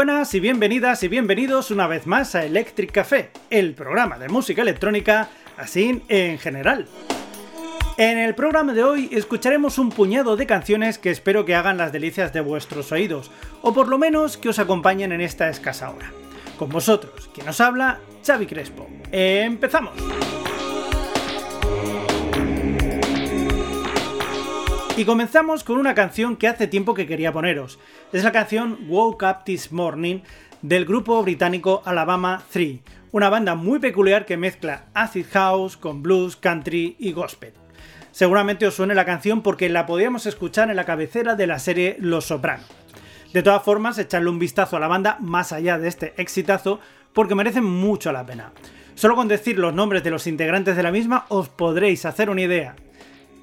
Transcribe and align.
Buenas 0.00 0.32
y 0.32 0.40
bienvenidas 0.40 1.02
y 1.02 1.08
bienvenidos 1.08 1.70
una 1.70 1.86
vez 1.86 2.06
más 2.06 2.34
a 2.34 2.42
Electric 2.46 2.90
Café, 2.90 3.28
el 3.50 3.74
programa 3.74 4.18
de 4.18 4.30
música 4.30 4.62
electrónica 4.62 5.28
así 5.58 6.02
en 6.08 6.38
general. 6.38 6.88
En 7.98 8.16
el 8.16 8.34
programa 8.34 8.72
de 8.72 8.82
hoy 8.82 9.10
escucharemos 9.12 9.76
un 9.76 9.90
puñado 9.90 10.36
de 10.36 10.46
canciones 10.46 10.96
que 10.96 11.10
espero 11.10 11.44
que 11.44 11.54
hagan 11.54 11.76
las 11.76 11.92
delicias 11.92 12.32
de 12.32 12.40
vuestros 12.40 12.92
oídos, 12.92 13.30
o 13.60 13.74
por 13.74 13.88
lo 13.88 13.98
menos 13.98 14.38
que 14.38 14.48
os 14.48 14.58
acompañen 14.58 15.12
en 15.12 15.20
esta 15.20 15.50
escasa 15.50 15.90
hora. 15.90 16.10
Con 16.58 16.70
vosotros, 16.70 17.28
quien 17.34 17.44
nos 17.44 17.60
habla, 17.60 18.00
Xavi 18.26 18.46
Crespo. 18.46 18.88
¡Empezamos! 19.12 19.92
Y 24.96 25.04
comenzamos 25.04 25.64
con 25.64 25.78
una 25.78 25.94
canción 25.94 26.36
que 26.36 26.48
hace 26.48 26.66
tiempo 26.66 26.94
que 26.94 27.06
quería 27.06 27.32
poneros. 27.32 27.78
Es 28.12 28.24
la 28.24 28.32
canción 28.32 28.78
Woke 28.88 29.22
Up 29.22 29.44
This 29.44 29.72
Morning 29.72 30.20
del 30.62 30.84
grupo 30.84 31.22
británico 31.22 31.80
Alabama 31.86 32.42
3, 32.52 32.80
una 33.12 33.30
banda 33.30 33.54
muy 33.54 33.78
peculiar 33.78 34.26
que 34.26 34.36
mezcla 34.36 34.86
acid 34.92 35.26
house 35.32 35.76
con 35.76 36.02
blues, 36.02 36.36
country 36.36 36.96
y 36.98 37.12
gospel. 37.12 37.54
Seguramente 38.10 38.66
os 38.66 38.74
suene 38.74 38.94
la 38.94 39.06
canción 39.06 39.42
porque 39.42 39.68
la 39.68 39.86
podíamos 39.86 40.26
escuchar 40.26 40.68
en 40.68 40.76
la 40.76 40.84
cabecera 40.84 41.34
de 41.34 41.46
la 41.46 41.58
serie 41.58 41.96
Los 42.00 42.26
Sopranos. 42.26 42.66
De 43.32 43.42
todas 43.42 43.62
formas, 43.62 43.96
echarle 43.96 44.28
un 44.28 44.40
vistazo 44.40 44.76
a 44.76 44.80
la 44.80 44.88
banda 44.88 45.16
más 45.20 45.52
allá 45.52 45.78
de 45.78 45.88
este 45.88 46.14
exitazo 46.20 46.80
porque 47.12 47.36
merecen 47.36 47.64
mucho 47.64 48.12
la 48.12 48.26
pena. 48.26 48.52
Solo 48.96 49.14
con 49.14 49.28
decir 49.28 49.58
los 49.58 49.72
nombres 49.72 50.02
de 50.02 50.10
los 50.10 50.26
integrantes 50.26 50.76
de 50.76 50.82
la 50.82 50.90
misma 50.90 51.26
os 51.28 51.48
podréis 51.48 52.04
hacer 52.04 52.28
una 52.28 52.42
idea. 52.42 52.74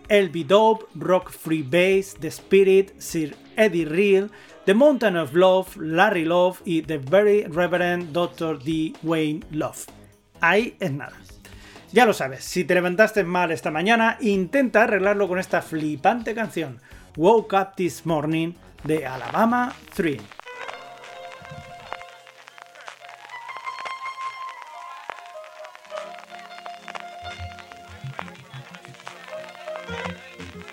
LB 0.10 0.48
Dope, 0.48 0.86
Rock 0.96 1.32
Free 1.32 1.64
Bass, 1.64 2.16
The 2.20 2.30
Spirit, 2.30 3.02
Sir 3.02 3.36
Eddie 3.56 3.86
Real, 3.86 4.30
The 4.66 4.74
Mountain 4.74 5.18
of 5.18 5.34
Love, 5.34 5.78
Larry 5.78 6.26
Love 6.26 6.62
y 6.66 6.82
The 6.82 6.98
Very 6.98 7.44
Reverend 7.44 8.14
Dr. 8.14 8.60
D. 8.60 8.94
Wayne 9.04 9.46
Love. 9.52 9.86
Ahí 10.42 10.76
es 10.80 10.92
nada. 10.92 11.16
Ya 11.92 12.06
lo 12.06 12.14
sabes, 12.14 12.44
si 12.44 12.66
te 12.66 12.74
levantaste 12.74 13.24
mal 13.24 13.52
esta 13.52 13.72
mañana, 13.72 14.18
intenta 14.20 14.84
arreglarlo 14.84 15.28
con 15.28 15.40
esta 15.40 15.62
flipante 15.62 16.36
canción, 16.36 16.80
Woke 17.16 17.56
Up 17.56 17.76
This 17.76 18.06
Morning, 18.06 18.54
de 18.84 19.06
Alabama 19.06 19.74
3. 19.96 20.37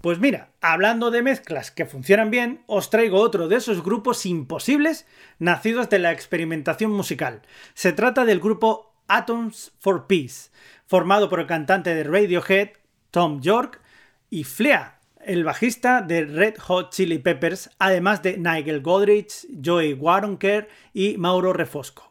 Pues 0.00 0.18
mira, 0.18 0.50
hablando 0.62 1.10
de 1.10 1.22
mezclas 1.22 1.70
que 1.70 1.84
funcionan 1.84 2.30
bien, 2.30 2.62
os 2.66 2.88
traigo 2.88 3.18
otro 3.18 3.48
de 3.48 3.56
esos 3.56 3.82
grupos 3.84 4.24
imposibles 4.24 5.06
nacidos 5.38 5.90
de 5.90 5.98
la 5.98 6.10
experimentación 6.10 6.90
musical. 6.90 7.42
Se 7.74 7.92
trata 7.92 8.24
del 8.24 8.40
grupo 8.40 8.94
Atoms 9.08 9.72
for 9.78 10.06
Peace, 10.06 10.50
formado 10.86 11.28
por 11.28 11.40
el 11.40 11.46
cantante 11.46 11.94
de 11.94 12.04
Radiohead, 12.04 12.70
Tom 13.10 13.42
York, 13.42 13.82
y 14.30 14.44
Flea, 14.44 15.00
el 15.22 15.44
bajista 15.44 16.00
de 16.00 16.24
Red 16.24 16.56
Hot 16.60 16.92
Chili 16.94 17.18
Peppers, 17.18 17.68
además 17.78 18.22
de 18.22 18.38
Nigel 18.38 18.80
Godrich, 18.80 19.46
Joey 19.62 19.92
Waronker 19.92 20.68
y 20.94 21.18
Mauro 21.18 21.52
Refosco. 21.52 22.10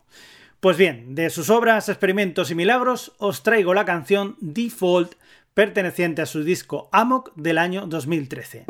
Pues 0.60 0.78
bien, 0.78 1.16
de 1.16 1.30
sus 1.30 1.50
obras, 1.50 1.90
experimentos 1.90 2.52
y 2.52 2.56
milagros, 2.56 3.14
os 3.18 3.42
traigo 3.42 3.74
la 3.74 3.86
canción 3.86 4.36
Default 4.42 5.14
perteneciente 5.60 6.22
a 6.22 6.26
su 6.26 6.46
disco 6.46 6.88
Amok 6.94 7.34
del 7.36 7.58
año 7.58 7.86
2013. 7.86 8.64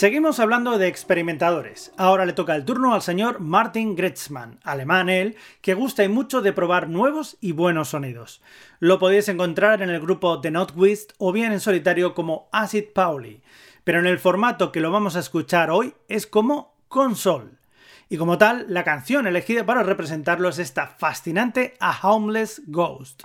Seguimos 0.00 0.40
hablando 0.40 0.78
de 0.78 0.88
experimentadores. 0.88 1.92
Ahora 1.98 2.24
le 2.24 2.32
toca 2.32 2.56
el 2.56 2.64
turno 2.64 2.94
al 2.94 3.02
señor 3.02 3.38
Martin 3.40 3.94
Gretzmann, 3.94 4.58
alemán 4.64 5.10
él, 5.10 5.36
que 5.60 5.74
gusta 5.74 6.02
y 6.02 6.08
mucho 6.08 6.40
de 6.40 6.54
probar 6.54 6.88
nuevos 6.88 7.36
y 7.42 7.52
buenos 7.52 7.90
sonidos. 7.90 8.40
Lo 8.78 8.98
podéis 8.98 9.28
encontrar 9.28 9.82
en 9.82 9.90
el 9.90 10.00
grupo 10.00 10.40
The 10.40 10.52
Notwist 10.52 11.12
o 11.18 11.32
bien 11.32 11.52
en 11.52 11.60
solitario 11.60 12.14
como 12.14 12.48
Acid 12.50 12.84
Pauli, 12.94 13.42
pero 13.84 13.98
en 13.98 14.06
el 14.06 14.18
formato 14.18 14.72
que 14.72 14.80
lo 14.80 14.90
vamos 14.90 15.16
a 15.16 15.20
escuchar 15.20 15.70
hoy 15.70 15.92
es 16.08 16.26
como 16.26 16.78
console. 16.88 17.50
Y 18.08 18.16
como 18.16 18.38
tal, 18.38 18.64
la 18.68 18.84
canción 18.84 19.26
elegida 19.26 19.66
para 19.66 19.82
representarlo 19.82 20.48
es 20.48 20.58
esta 20.58 20.86
fascinante 20.86 21.74
A 21.78 22.08
Homeless 22.08 22.62
Ghost. 22.68 23.24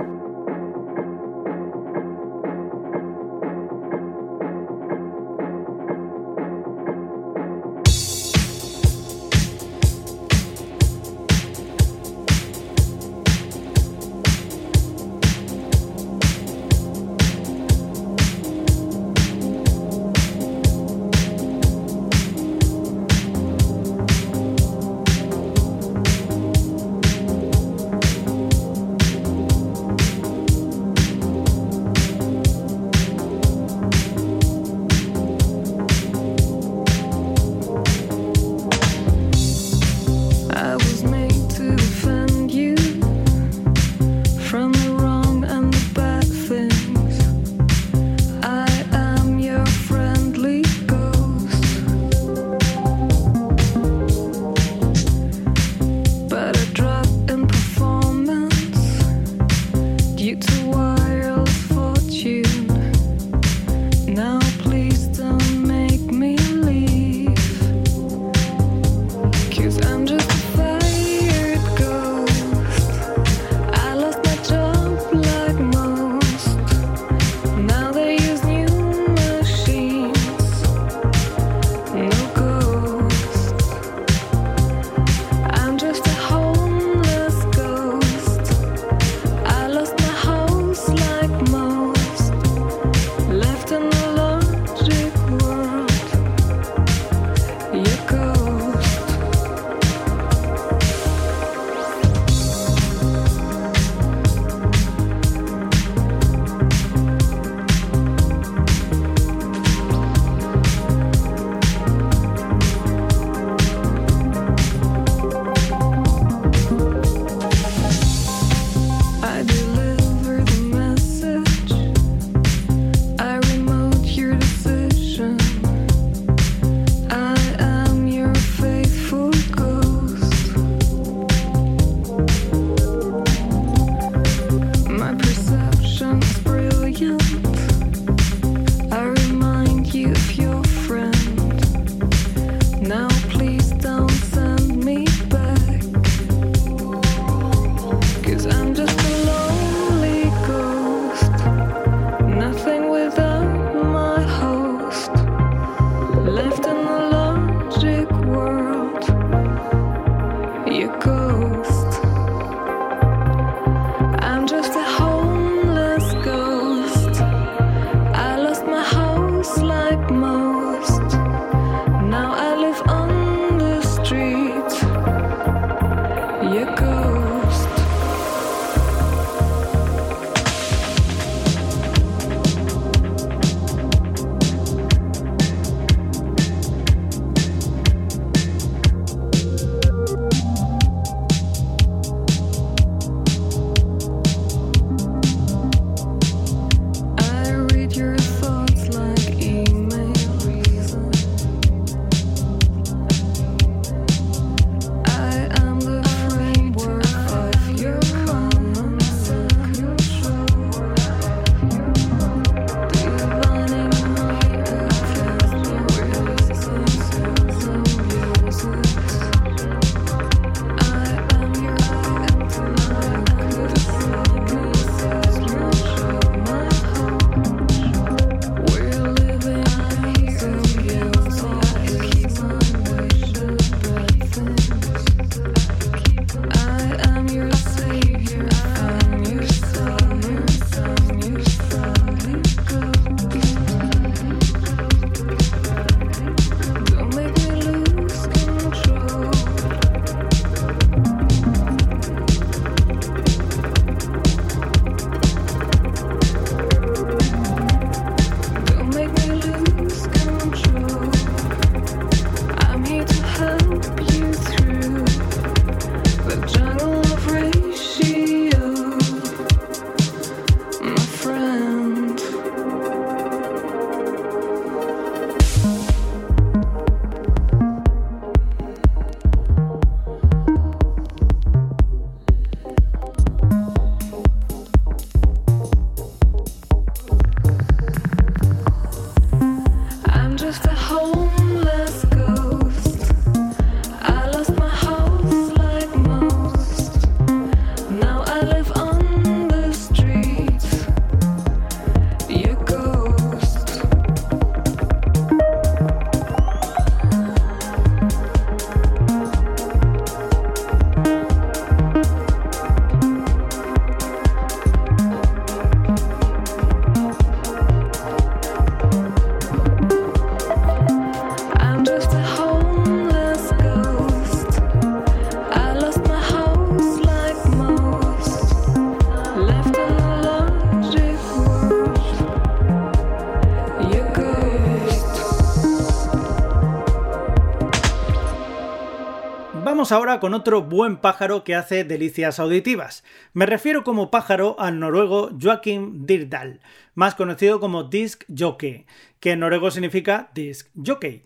Con 340.20 340.34
otro 340.34 340.62
buen 340.62 340.98
pájaro 340.98 341.44
que 341.44 341.56
hace 341.56 341.84
delicias 341.84 342.40
auditivas. 342.40 343.04
Me 343.34 343.46
refiero 343.46 343.84
como 343.84 344.12
pájaro 344.12 344.56
al 344.60 344.80
noruego 344.80 345.30
Joachim 345.42 346.06
Dirdal, 346.06 346.62
más 346.94 347.16
conocido 347.16 347.60
como 347.60 347.84
Disc 347.84 348.24
Jockey, 348.36 348.86
que 349.20 349.32
en 349.32 349.42
noruego 349.42 349.72
significa 349.72 350.30
Disc 350.34 350.70
Jockey. 350.84 351.24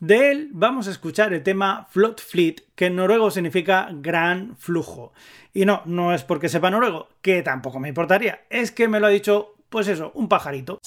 De 0.00 0.32
él 0.32 0.50
vamos 0.52 0.88
a 0.88 0.90
escuchar 0.90 1.32
el 1.32 1.44
tema 1.44 1.86
Flot 1.90 2.20
Fleet, 2.20 2.56
que 2.74 2.86
en 2.86 2.96
noruego 2.96 3.30
significa 3.30 3.88
gran 3.92 4.56
flujo. 4.56 5.12
Y 5.54 5.64
no, 5.64 5.82
no 5.84 6.12
es 6.12 6.24
porque 6.24 6.48
sepa 6.48 6.70
noruego, 6.70 7.08
que 7.22 7.42
tampoco 7.42 7.78
me 7.78 7.88
importaría, 7.88 8.40
es 8.50 8.72
que 8.72 8.88
me 8.88 8.98
lo 8.98 9.06
ha 9.06 9.10
dicho, 9.10 9.54
pues 9.68 9.86
eso, 9.86 10.10
un 10.14 10.28
pajarito. 10.28 10.80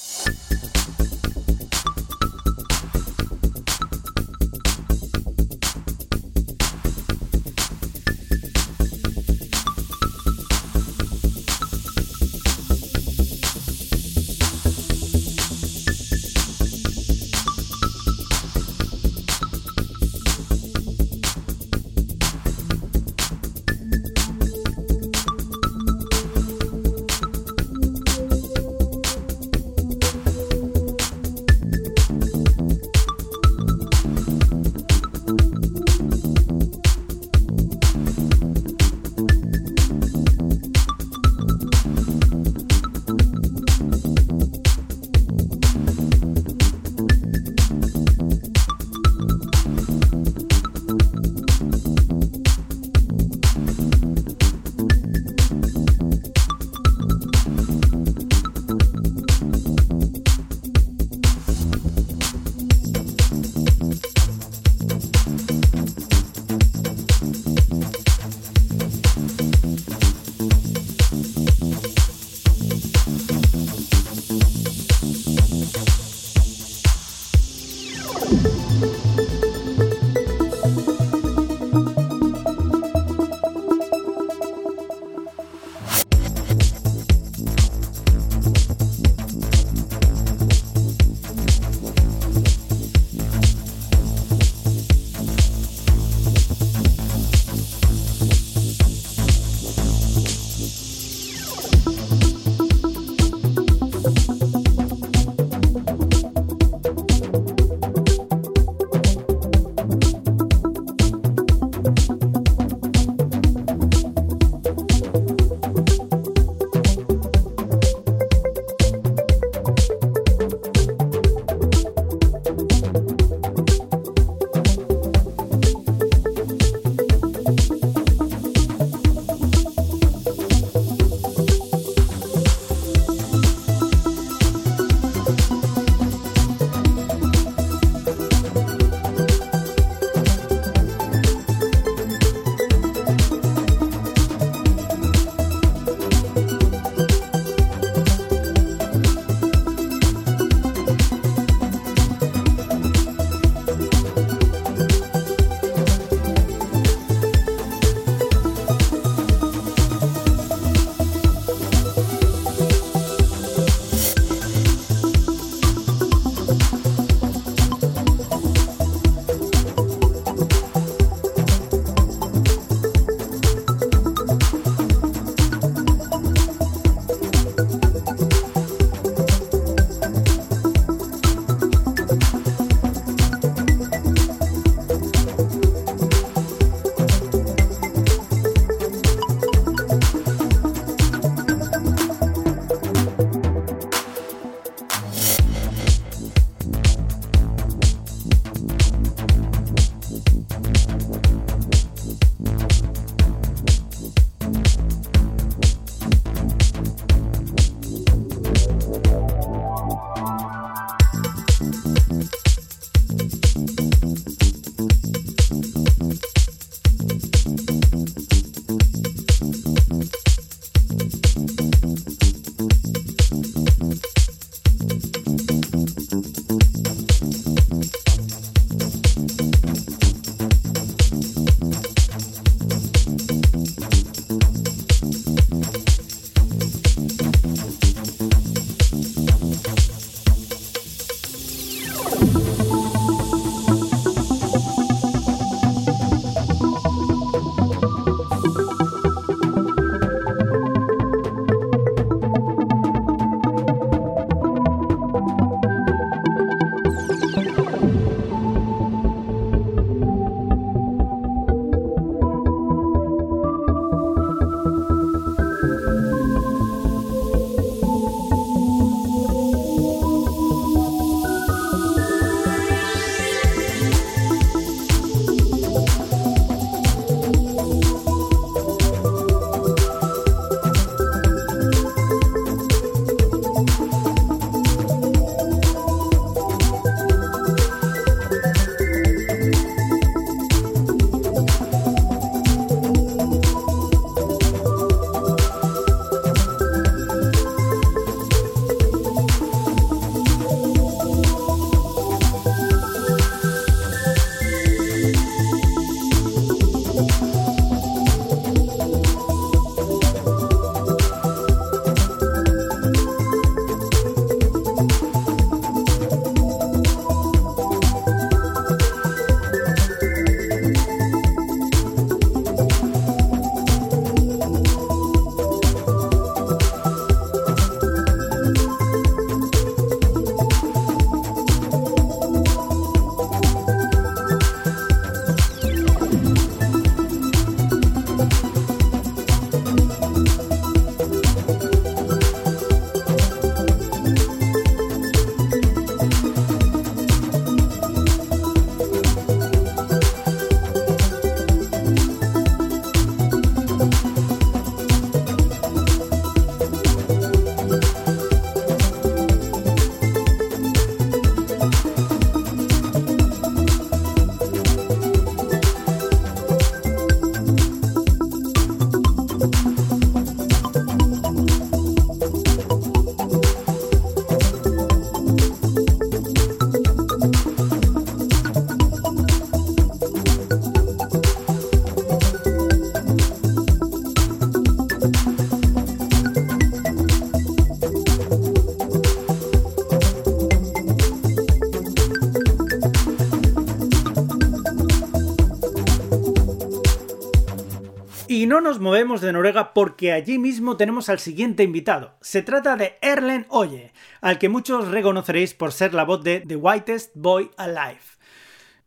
Nos 398.65 398.79
movemos 398.79 399.21
de 399.21 399.31
Noruega 399.31 399.75
porque 399.75 400.11
allí 400.11 400.39
mismo 400.39 400.75
tenemos 400.75 401.07
al 401.09 401.19
siguiente 401.19 401.61
invitado. 401.61 402.15
Se 402.19 402.41
trata 402.41 402.75
de 402.75 402.97
Erlen 402.99 403.45
Oye, 403.49 403.93
al 404.21 404.39
que 404.39 404.49
muchos 404.49 404.87
reconoceréis 404.87 405.53
por 405.53 405.71
ser 405.71 405.93
la 405.93 406.03
voz 406.03 406.23
de 406.23 406.39
The 406.39 406.55
Whitest 406.55 407.11
Boy 407.13 407.51
Alive. 407.57 408.01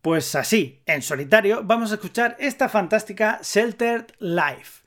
Pues 0.02 0.34
así, 0.34 0.82
en 0.84 1.00
solitario, 1.00 1.62
vamos 1.62 1.92
a 1.92 1.94
escuchar 1.94 2.36
esta 2.40 2.68
fantástica 2.68 3.38
Sheltered 3.40 4.06
Life. 4.18 4.82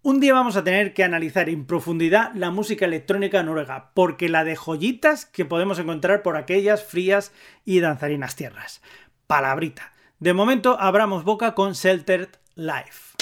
Un 0.00 0.20
día 0.20 0.32
vamos 0.32 0.56
a 0.56 0.64
tener 0.64 0.94
que 0.94 1.04
analizar 1.04 1.50
en 1.50 1.66
profundidad 1.66 2.32
la 2.34 2.50
música 2.50 2.86
electrónica 2.86 3.42
noruega, 3.42 3.90
porque 3.92 4.30
la 4.30 4.42
de 4.42 4.56
joyitas 4.56 5.26
que 5.26 5.44
podemos 5.44 5.78
encontrar 5.78 6.22
por 6.22 6.38
aquellas 6.38 6.82
frías 6.82 7.30
y 7.66 7.80
danzarinas 7.80 8.36
tierras. 8.36 8.80
Palabrita. 9.26 9.92
De 10.18 10.32
momento 10.32 10.80
abramos 10.80 11.24
boca 11.24 11.54
con 11.54 11.74
Sheltered 11.74 12.30
Life. 12.54 13.13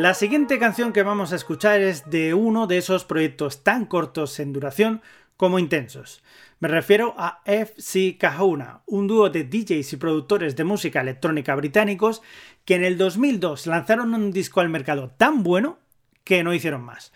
La 0.00 0.14
siguiente 0.14 0.58
canción 0.58 0.94
que 0.94 1.02
vamos 1.02 1.30
a 1.30 1.36
escuchar 1.36 1.82
es 1.82 2.08
de 2.08 2.32
uno 2.32 2.66
de 2.66 2.78
esos 2.78 3.04
proyectos 3.04 3.62
tan 3.62 3.84
cortos 3.84 4.40
en 4.40 4.54
duración 4.54 5.02
como 5.36 5.58
intensos. 5.58 6.22
Me 6.58 6.68
refiero 6.68 7.14
a 7.18 7.42
FC 7.44 8.16
Kahuna, 8.18 8.80
un 8.86 9.06
dúo 9.06 9.28
de 9.28 9.44
DJs 9.44 9.92
y 9.92 9.96
productores 9.98 10.56
de 10.56 10.64
música 10.64 11.02
electrónica 11.02 11.54
británicos 11.54 12.22
que 12.64 12.76
en 12.76 12.84
el 12.84 12.96
2002 12.96 13.66
lanzaron 13.66 14.14
un 14.14 14.32
disco 14.32 14.62
al 14.62 14.70
mercado 14.70 15.10
tan 15.18 15.42
bueno 15.42 15.80
que 16.24 16.42
no 16.42 16.54
hicieron 16.54 16.80
más. 16.80 17.12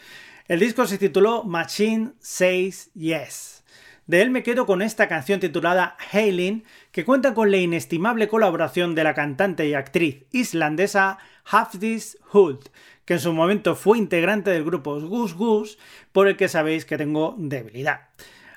El 0.47 0.61
disco 0.61 0.87
se 0.87 0.99
tituló 0.99 1.43
Machine 1.43 2.13
Says 2.19 2.93
Yes. 2.93 3.65
De 4.07 4.21
él 4.21 4.29
me 4.29 4.43
quedo 4.43 4.67
con 4.67 4.83
esta 4.83 5.09
canción 5.09 5.41
titulada 5.41 5.97
Hailing, 6.13 6.65
que 6.93 7.07
cuenta 7.07 7.33
con 7.33 7.51
la 7.51 7.57
inestimable 7.57 8.29
colaboración 8.29 8.95
de 8.95 9.05
la 9.05 9.15
cantante 9.15 9.67
y 9.67 9.73
actriz 9.73 10.27
islandesa 10.31 11.17
Hafdís 11.45 12.19
Hult, 12.33 12.69
que 13.05 13.15
en 13.15 13.21
su 13.21 13.33
momento 13.33 13.77
fue 13.77 13.99
integrante 13.99 14.51
del 14.51 14.65
grupo 14.65 15.01
Goose 15.01 15.35
Goose, 15.35 15.79
por 16.13 16.29
el 16.29 16.37
que 16.37 16.49
sabéis 16.49 16.85
que 16.85 16.99
tengo 16.99 17.35
debilidad. 17.39 18.09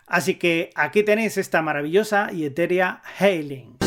Así 0.05 0.35
que 0.35 0.71
aquí 0.75 1.03
tenéis 1.03 1.37
esta 1.37 1.61
maravillosa 1.61 2.31
y 2.31 2.45
etérea 2.45 3.01
Hailing. 3.19 3.77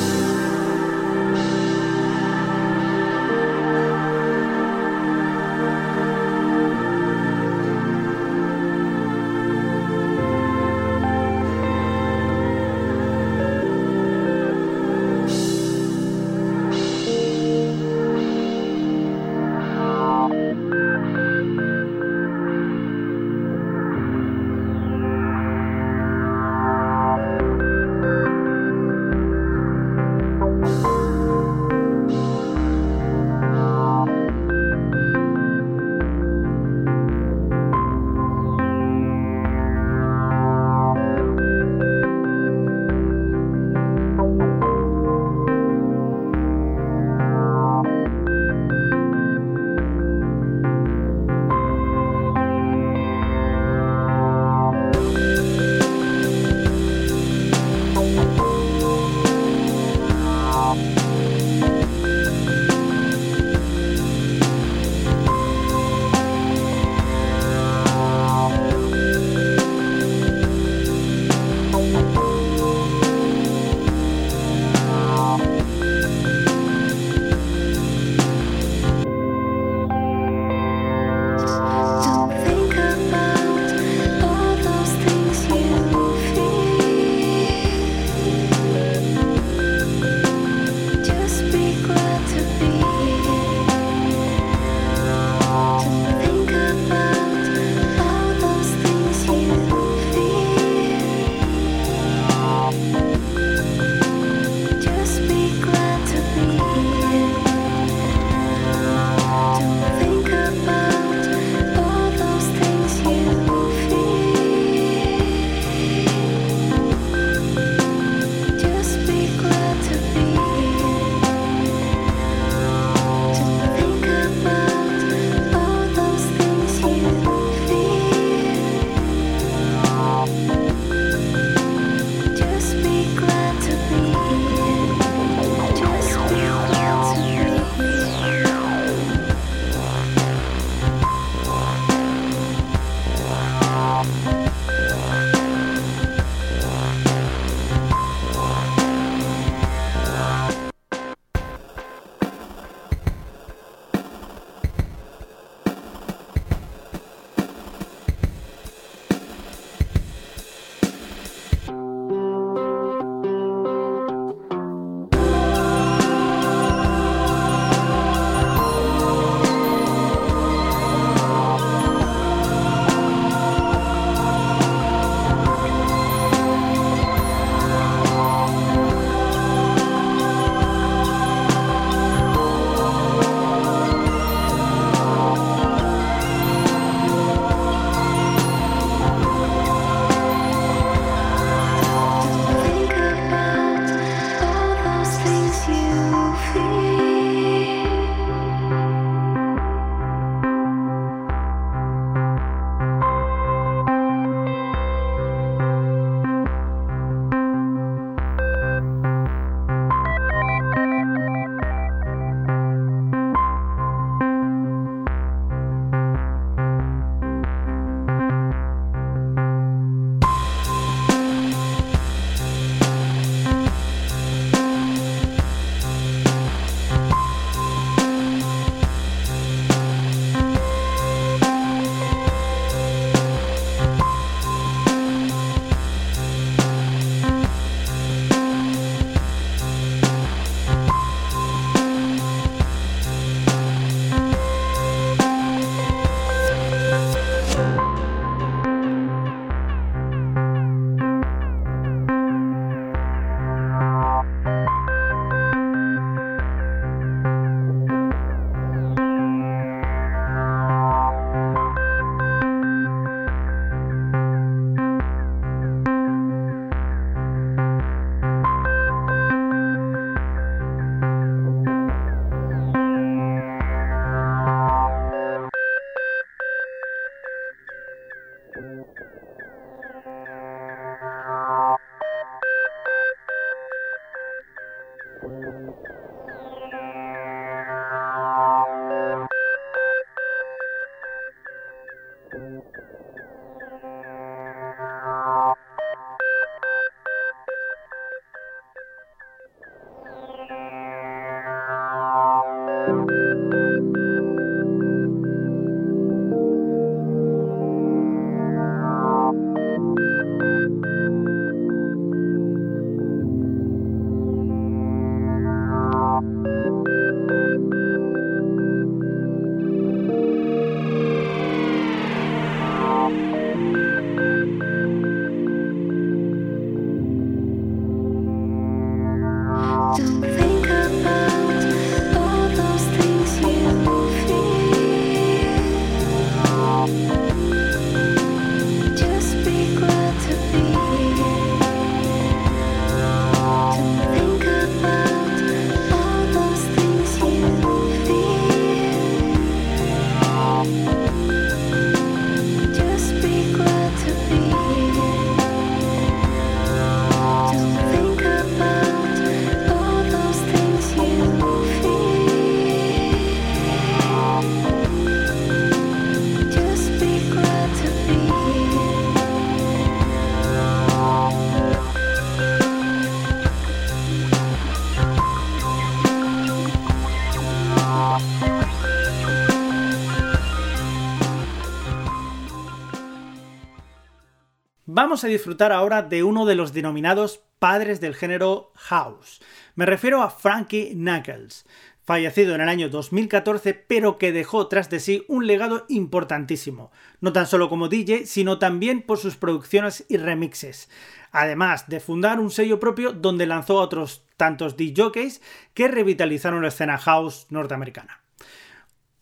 Vamos 385.11 385.25
a 385.25 385.27
disfrutar 385.27 385.73
ahora 385.73 386.03
de 386.03 386.23
uno 386.23 386.47
de 386.47 386.55
los 386.55 386.73
denominados 386.73 387.41
padres 387.59 388.01
del 388.01 388.15
género 388.15 388.71
house. 388.77 389.43
Me 389.75 389.85
refiero 389.85 390.23
a 390.23 390.31
Frankie 390.31 390.93
Knuckles, 390.95 391.67
fallecido 392.05 392.55
en 392.55 392.61
el 392.61 392.69
año 392.69 392.89
2014, 392.89 393.75
pero 393.75 394.19
que 394.19 394.31
dejó 394.31 394.69
tras 394.69 394.89
de 394.89 395.01
sí 395.01 395.25
un 395.27 395.49
legado 395.49 395.85
importantísimo, 395.89 396.93
no 397.21 397.33
tan 397.33 397.49
solo 397.49 397.69
como 397.69 397.89
DJ, 397.89 398.25
sino 398.25 398.61
también 398.61 399.03
por 399.03 399.19
sus 399.19 399.35
producciones 399.35 400.07
y 400.09 400.17
remixes, 400.17 400.89
además 401.33 401.89
de 401.89 401.99
fundar 401.99 402.39
un 402.39 402.53
sello 402.53 402.79
propio 402.79 403.13
donde 403.13 403.47
lanzó 403.47 403.81
a 403.81 403.83
otros 403.83 404.23
tantos 404.37 404.77
DJs 404.77 405.41
que 405.75 405.89
revitalizaron 405.89 406.63
la 406.63 406.69
escena 406.69 406.99
house 406.99 407.49
norteamericana. 407.51 408.21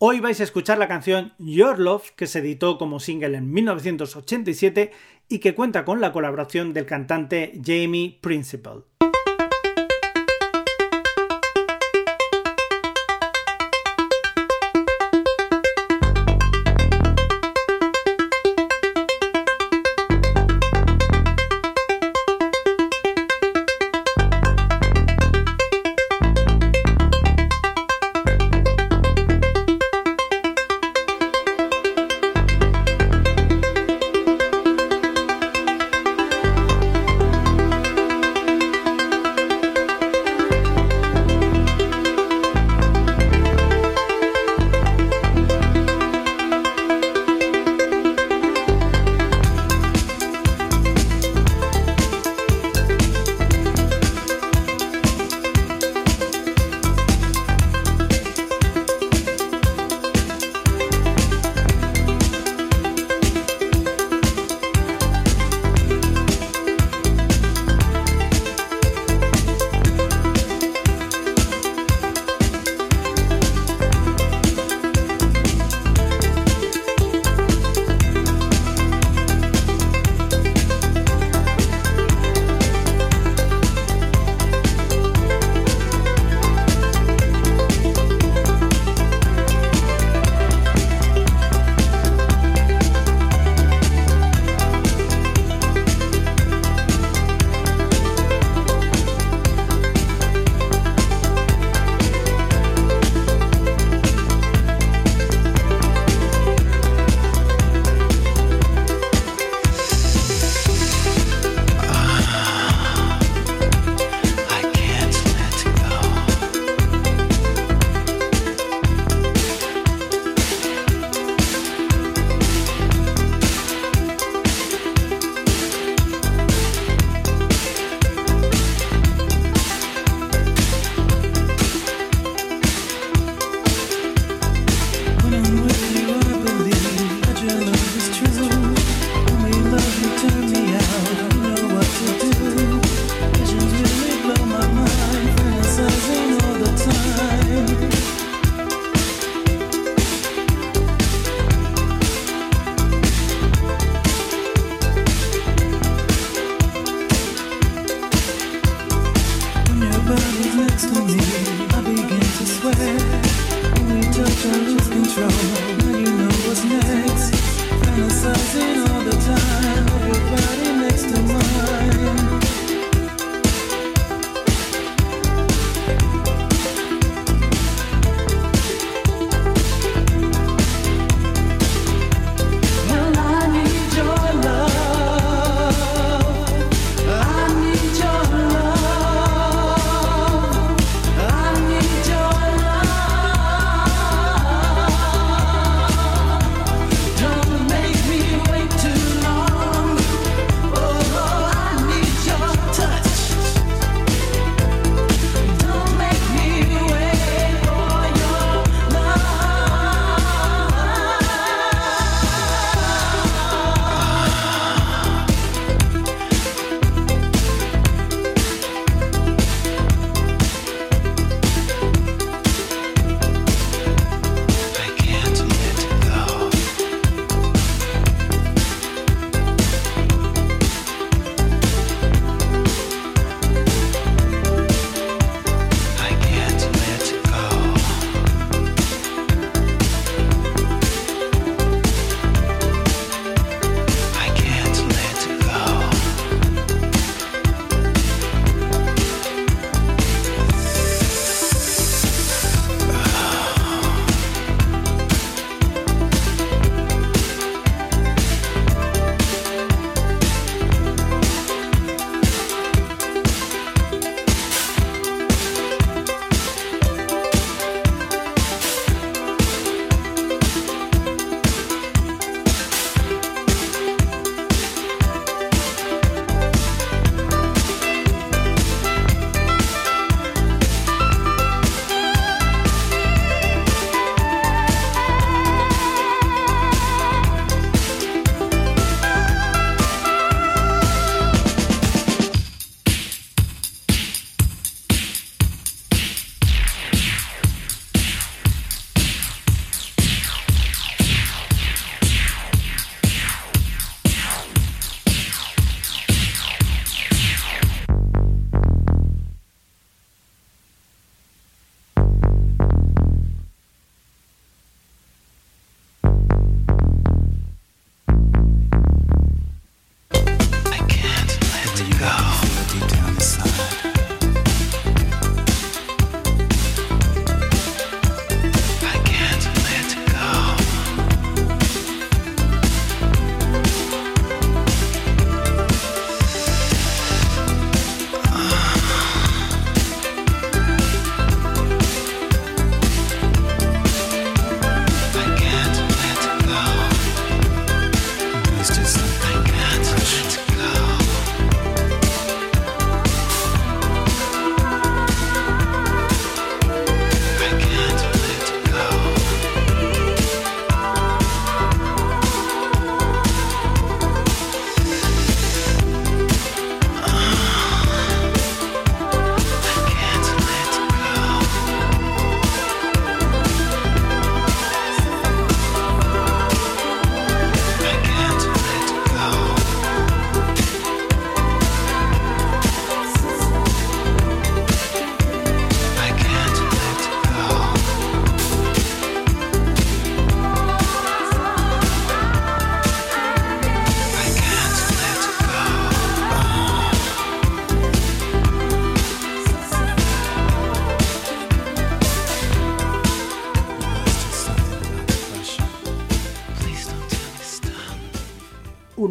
Hoy 0.01 0.21
vais 0.21 0.39
a 0.39 0.45
escuchar 0.45 0.77
la 0.77 0.87
canción 0.87 1.33
Your 1.39 1.77
Love, 1.77 2.11
que 2.15 2.25
se 2.25 2.39
editó 2.39 2.77
como 2.77 3.01
single 3.01 3.35
en 3.37 3.51
1987 3.51 4.91
y 5.27 5.39
que 5.39 5.53
cuenta 5.53 5.83
con 5.83 5.99
la 5.99 6.13
colaboración 6.13 6.71
del 6.71 6.85
cantante 6.85 7.59
Jamie 7.61 8.17
Principal. 8.21 8.85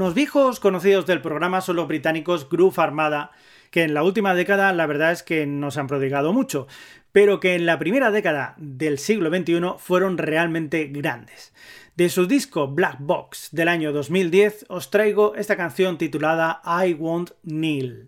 Unos 0.08 0.14
viejos 0.14 0.58
conocidos 0.58 1.04
del 1.04 1.20
programa 1.20 1.60
son 1.60 1.76
los 1.76 1.86
británicos 1.86 2.48
Groove 2.48 2.78
Armada, 2.78 3.30
que 3.70 3.82
en 3.82 3.92
la 3.92 4.02
última 4.02 4.34
década 4.34 4.72
la 4.72 4.86
verdad 4.86 5.12
es 5.12 5.22
que 5.22 5.44
nos 5.44 5.76
han 5.76 5.86
prodigado 5.86 6.32
mucho, 6.32 6.66
pero 7.12 7.40
que 7.40 7.54
en 7.54 7.66
la 7.66 7.78
primera 7.78 8.10
década 8.10 8.54
del 8.56 8.98
siglo 8.98 9.28
XXI 9.28 9.74
fueron 9.76 10.16
realmente 10.16 10.86
grandes. 10.86 11.52
De 11.94 12.08
su 12.08 12.26
disco 12.26 12.68
Black 12.68 12.96
Box 13.00 13.50
del 13.52 13.68
año 13.68 13.92
2010 13.92 14.64
os 14.70 14.90
traigo 14.90 15.34
esta 15.34 15.58
canción 15.58 15.98
titulada 15.98 16.62
I 16.64 16.94
Won't 16.94 17.32
Kneel. 17.42 18.06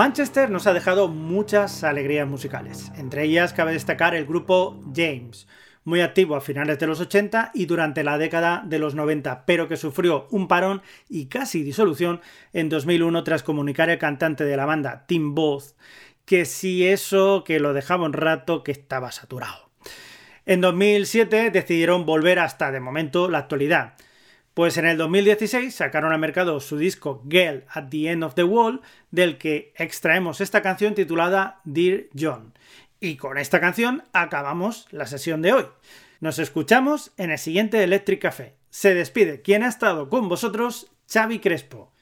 Manchester 0.00 0.48
nos 0.48 0.66
ha 0.66 0.72
dejado 0.72 1.08
muchas 1.08 1.84
alegrías 1.84 2.26
musicales. 2.26 2.90
Entre 2.96 3.24
ellas 3.24 3.52
cabe 3.52 3.72
destacar 3.72 4.14
el 4.14 4.24
grupo 4.24 4.82
James, 4.96 5.46
muy 5.84 6.00
activo 6.00 6.36
a 6.36 6.40
finales 6.40 6.78
de 6.78 6.86
los 6.86 7.00
80 7.00 7.50
y 7.52 7.66
durante 7.66 8.02
la 8.02 8.16
década 8.16 8.62
de 8.64 8.78
los 8.78 8.94
90, 8.94 9.44
pero 9.44 9.68
que 9.68 9.76
sufrió 9.76 10.26
un 10.30 10.48
parón 10.48 10.80
y 11.10 11.26
casi 11.26 11.62
disolución 11.62 12.22
en 12.54 12.70
2001 12.70 13.24
tras 13.24 13.42
comunicar 13.42 13.90
el 13.90 13.98
cantante 13.98 14.44
de 14.44 14.56
la 14.56 14.64
banda, 14.64 15.04
Tim 15.06 15.34
Both, 15.34 15.74
que 16.24 16.46
si 16.46 16.88
eso, 16.88 17.44
que 17.44 17.60
lo 17.60 17.74
dejaba 17.74 18.06
un 18.06 18.14
rato, 18.14 18.64
que 18.64 18.72
estaba 18.72 19.12
saturado. 19.12 19.68
En 20.46 20.62
2007 20.62 21.50
decidieron 21.50 22.06
volver 22.06 22.38
hasta 22.38 22.72
de 22.72 22.80
momento 22.80 23.28
la 23.28 23.40
actualidad. 23.40 23.96
Pues 24.60 24.76
en 24.76 24.84
el 24.84 24.98
2016 24.98 25.74
sacaron 25.74 26.12
al 26.12 26.18
mercado 26.18 26.60
su 26.60 26.76
disco 26.76 27.24
Girl 27.30 27.64
at 27.70 27.88
the 27.88 28.10
End 28.10 28.22
of 28.22 28.34
the 28.34 28.44
Wall, 28.44 28.82
del 29.10 29.38
que 29.38 29.72
extraemos 29.74 30.42
esta 30.42 30.60
canción 30.60 30.94
titulada 30.94 31.62
Dear 31.64 32.08
John. 32.14 32.52
Y 33.00 33.16
con 33.16 33.38
esta 33.38 33.58
canción 33.58 34.04
acabamos 34.12 34.86
la 34.90 35.06
sesión 35.06 35.40
de 35.40 35.54
hoy. 35.54 35.64
Nos 36.20 36.38
escuchamos 36.38 37.12
en 37.16 37.30
el 37.30 37.38
siguiente 37.38 37.82
Electric 37.82 38.20
Café. 38.20 38.54
Se 38.68 38.92
despide 38.92 39.40
quien 39.40 39.62
ha 39.62 39.68
estado 39.68 40.10
con 40.10 40.28
vosotros, 40.28 40.92
Xavi 41.10 41.38
Crespo. 41.38 41.94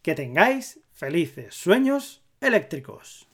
Que 0.00 0.14
tengáis 0.14 0.78
felices 0.92 1.52
sueños 1.56 2.22
eléctricos. 2.40 3.26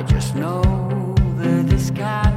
I 0.00 0.02
just 0.02 0.34
know 0.34 0.62
that 1.36 1.68
this 1.68 1.90
guy 1.90 2.29